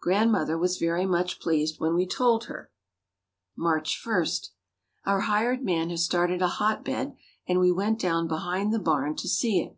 [0.00, 2.70] Grandmother was very much pleased when we told her.
[3.56, 4.26] March 1.
[5.06, 7.16] Our hired man has started a hot bed
[7.48, 9.76] and we went down behind the barn to see it.